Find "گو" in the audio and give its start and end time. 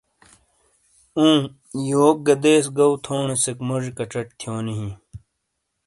2.75-2.87